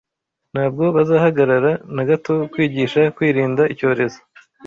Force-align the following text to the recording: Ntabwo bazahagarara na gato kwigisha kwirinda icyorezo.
Ntabwo 0.53 0.83
bazahagarara 0.95 1.71
na 1.95 2.03
gato 2.09 2.33
kwigisha 2.51 3.01
kwirinda 3.15 3.63
icyorezo. 3.73 4.19